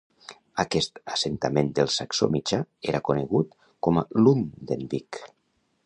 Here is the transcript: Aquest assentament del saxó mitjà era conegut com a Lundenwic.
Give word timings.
Aquest 0.61 0.95
assentament 1.15 1.69
del 1.79 1.91
saxó 1.97 2.29
mitjà 2.37 2.59
era 2.95 3.03
conegut 3.11 3.55
com 3.89 4.01
a 4.03 4.07
Lundenwic. 4.23 5.23